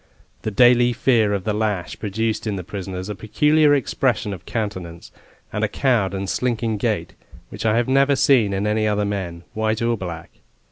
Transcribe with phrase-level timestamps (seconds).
[0.41, 5.11] The daily fear of the lash produced in the prisoners a peculiar expression of countenance,
[5.53, 7.13] and a cowed and slinking gait,
[7.49, 10.31] which I have never seen in any other men, white or black.